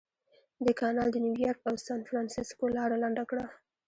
[0.65, 3.45] دې کانال د نیویارک او سانفرانسیسکو لاره لنډه کړه.